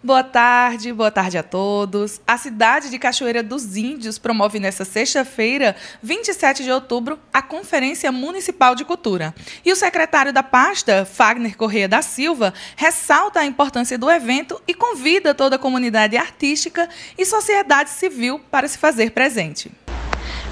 Boa 0.00 0.22
tarde, 0.22 0.92
boa 0.92 1.10
tarde 1.10 1.36
a 1.38 1.42
todos. 1.42 2.20
A 2.24 2.38
cidade 2.38 2.88
de 2.88 3.00
Cachoeira 3.00 3.42
dos 3.42 3.76
Índios 3.76 4.16
promove 4.16 4.60
nesta 4.60 4.84
sexta-feira, 4.84 5.74
27 6.00 6.62
de 6.62 6.70
outubro, 6.70 7.18
a 7.32 7.42
Conferência 7.42 8.12
Municipal 8.12 8.76
de 8.76 8.84
Cultura. 8.84 9.34
E 9.64 9.72
o 9.72 9.76
secretário 9.76 10.32
da 10.32 10.40
pasta, 10.40 11.04
Fagner 11.04 11.56
Correia 11.56 11.88
da 11.88 12.00
Silva, 12.00 12.54
ressalta 12.76 13.40
a 13.40 13.44
importância 13.44 13.98
do 13.98 14.08
evento 14.08 14.62
e 14.68 14.72
convida 14.72 15.34
toda 15.34 15.56
a 15.56 15.58
comunidade 15.58 16.16
artística 16.16 16.88
e 17.18 17.26
sociedade 17.26 17.90
civil 17.90 18.40
para 18.52 18.68
se 18.68 18.78
fazer 18.78 19.10
presente. 19.10 19.68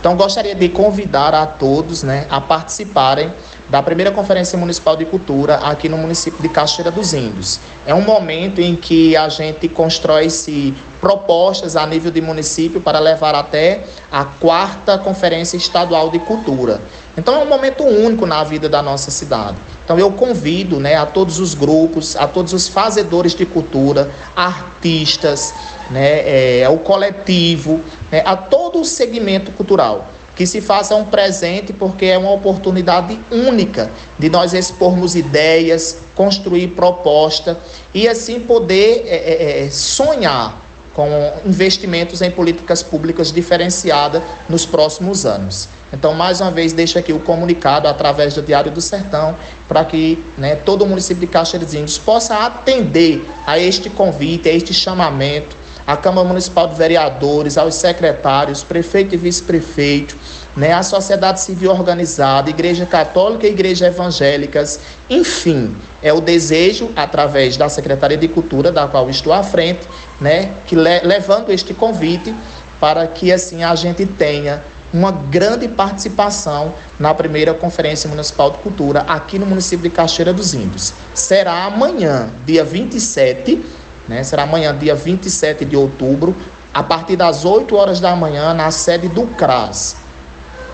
Então, 0.00 0.16
gostaria 0.16 0.56
de 0.56 0.68
convidar 0.68 1.32
a 1.32 1.46
todos 1.46 2.02
né, 2.02 2.26
a 2.28 2.40
participarem 2.40 3.32
da 3.68 3.82
primeira 3.82 4.10
Conferência 4.10 4.58
Municipal 4.58 4.96
de 4.96 5.04
Cultura 5.04 5.56
aqui 5.56 5.88
no 5.88 5.98
município 5.98 6.40
de 6.40 6.48
Cachoeira 6.48 6.90
dos 6.90 7.12
Índios. 7.12 7.60
É 7.86 7.94
um 7.94 8.00
momento 8.00 8.60
em 8.60 8.74
que 8.74 9.14
a 9.14 9.28
gente 9.28 9.68
constrói-se 9.68 10.74
propostas 11.00 11.76
a 11.76 11.86
nível 11.86 12.10
de 12.10 12.20
município 12.20 12.80
para 12.80 12.98
levar 12.98 13.34
até 13.34 13.84
a 14.10 14.24
quarta 14.24 14.96
Conferência 14.96 15.56
Estadual 15.56 16.10
de 16.10 16.18
Cultura. 16.18 16.80
Então 17.16 17.34
é 17.34 17.38
um 17.38 17.48
momento 17.48 17.84
único 17.84 18.24
na 18.24 18.42
vida 18.42 18.68
da 18.68 18.80
nossa 18.80 19.10
cidade. 19.10 19.56
Então 19.84 19.98
eu 19.98 20.10
convido 20.12 20.80
né, 20.80 20.94
a 20.94 21.04
todos 21.04 21.38
os 21.38 21.52
grupos, 21.52 22.16
a 22.16 22.26
todos 22.26 22.52
os 22.52 22.68
fazedores 22.68 23.34
de 23.34 23.44
cultura, 23.44 24.10
artistas, 24.34 25.52
né, 25.90 26.60
é, 26.60 26.68
o 26.68 26.78
coletivo, 26.78 27.80
né, 28.10 28.22
a 28.24 28.36
todo 28.36 28.80
o 28.80 28.84
segmento 28.84 29.50
cultural 29.52 30.06
que 30.38 30.46
se 30.46 30.60
faça 30.60 30.94
um 30.94 31.04
presente, 31.04 31.72
porque 31.72 32.06
é 32.06 32.16
uma 32.16 32.30
oportunidade 32.30 33.18
única 33.28 33.90
de 34.16 34.30
nós 34.30 34.54
expormos 34.54 35.16
ideias, 35.16 35.98
construir 36.14 36.68
proposta 36.68 37.58
e 37.92 38.06
assim 38.06 38.38
poder 38.38 39.02
é, 39.04 39.16
é, 39.16 39.66
é, 39.66 39.70
sonhar 39.70 40.62
com 40.94 41.08
investimentos 41.44 42.22
em 42.22 42.30
políticas 42.30 42.84
públicas 42.84 43.32
diferenciadas 43.32 44.22
nos 44.48 44.64
próximos 44.64 45.26
anos. 45.26 45.68
Então, 45.92 46.14
mais 46.14 46.40
uma 46.40 46.52
vez, 46.52 46.72
deixo 46.72 47.00
aqui 47.00 47.12
o 47.12 47.18
comunicado 47.18 47.88
através 47.88 48.34
do 48.34 48.42
Diário 48.42 48.70
do 48.70 48.80
Sertão 48.80 49.34
para 49.66 49.84
que 49.84 50.24
né, 50.36 50.54
todo 50.54 50.82
o 50.82 50.86
município 50.86 51.22
de 51.22 51.26
Caxias 51.26 51.74
Índios 51.74 51.98
possa 51.98 52.46
atender 52.46 53.28
a 53.44 53.58
este 53.58 53.90
convite, 53.90 54.48
a 54.48 54.52
este 54.52 54.72
chamamento 54.72 55.56
à 55.88 55.96
Câmara 55.96 56.28
Municipal 56.28 56.68
de 56.68 56.74
Vereadores, 56.74 57.56
aos 57.56 57.76
secretários, 57.76 58.62
prefeito 58.62 59.14
e 59.14 59.16
vice-prefeito, 59.16 60.14
né, 60.54 60.74
a 60.74 60.82
sociedade 60.82 61.40
civil 61.40 61.70
organizada, 61.70 62.50
Igreja 62.50 62.84
Católica 62.84 63.46
e 63.46 63.50
Igreja 63.50 63.86
Evangélicas, 63.86 64.80
enfim, 65.08 65.74
é 66.02 66.12
o 66.12 66.20
desejo, 66.20 66.90
através 66.94 67.56
da 67.56 67.70
Secretaria 67.70 68.18
de 68.18 68.28
Cultura, 68.28 68.70
da 68.70 68.86
qual 68.86 69.08
estou 69.08 69.32
à 69.32 69.42
frente, 69.42 69.88
né, 70.20 70.50
que 70.66 70.76
le 70.76 71.00
levando 71.00 71.48
este 71.48 71.72
convite 71.72 72.34
para 72.78 73.06
que 73.06 73.32
assim 73.32 73.64
a 73.64 73.74
gente 73.74 74.04
tenha 74.04 74.62
uma 74.92 75.10
grande 75.10 75.68
participação 75.68 76.74
na 77.00 77.14
primeira 77.14 77.54
Conferência 77.54 78.10
Municipal 78.10 78.50
de 78.50 78.58
Cultura 78.58 79.06
aqui 79.08 79.38
no 79.38 79.46
município 79.46 79.88
de 79.88 79.90
Cachoeira 79.90 80.34
dos 80.34 80.52
Índios. 80.52 80.92
Será 81.14 81.64
amanhã, 81.64 82.28
dia 82.44 82.62
27 82.62 83.77
né? 84.08 84.22
Será 84.24 84.44
amanhã, 84.44 84.76
dia 84.76 84.94
27 84.94 85.64
de 85.64 85.76
outubro, 85.76 86.34
a 86.72 86.82
partir 86.82 87.16
das 87.16 87.44
8 87.44 87.76
horas 87.76 88.00
da 88.00 88.14
manhã, 88.16 88.54
na 88.54 88.70
sede 88.70 89.08
do 89.08 89.26
CRAS, 89.26 89.96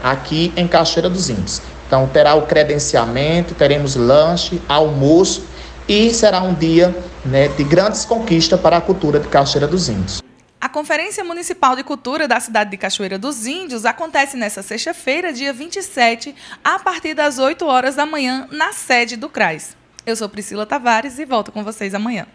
aqui 0.03 0.53
em 0.57 0.69
Cachoeira 0.69 1.11
dos 1.11 1.29
Índios. 1.29 1.61
Então, 1.87 2.07
terá 2.07 2.35
o 2.35 2.43
credenciamento, 2.43 3.55
teremos 3.55 3.97
lanche, 3.97 4.61
almoço 4.69 5.45
e 5.89 6.12
será 6.15 6.43
um 6.43 6.55
dia 6.55 6.95
né, 7.25 7.49
de 7.49 7.65
grandes 7.65 8.05
conquistas 8.05 8.61
para 8.61 8.79
a 8.79 8.81
cultura 8.81 9.21
de 9.21 9.29
Cachoeira 9.29 9.67
dos 9.67 9.89
Índios. 9.89 10.23
A 10.61 10.69
Conferência 10.69 11.23
Municipal 11.23 11.77
de 11.77 11.85
Cultura 11.85 12.27
da 12.27 12.41
cidade 12.41 12.71
de 12.71 12.79
Cachoeira 12.79 13.19
dos 13.19 13.47
Índios 13.47 13.85
acontece 13.85 14.35
nesta 14.37 14.62
sexta-feira, 14.62 15.31
dia 15.31 15.53
27, 15.53 16.34
a 16.65 16.78
partir 16.78 17.12
das 17.12 17.39
8 17.39 17.67
horas 17.67 17.94
da 17.97 18.06
manhã, 18.06 18.49
na 18.50 18.73
sede 18.73 19.15
do 19.15 19.28
CRAS. 19.28 19.77
Eu 20.06 20.17
sou 20.17 20.28
Priscila 20.28 20.65
Tavares 20.67 21.19
e 21.19 21.25
volto 21.25 21.53
com 21.53 21.62
vocês 21.62 21.94
amanhã. 21.94 22.23